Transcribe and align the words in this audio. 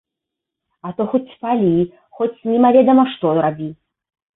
А 0.87 0.93
то 1.01 1.07
хоць 1.11 1.21
спалі, 1.35 1.71
хоць 2.21 2.33
немаведама 2.51 3.09
што 3.17 3.41
рабі. 3.45 3.75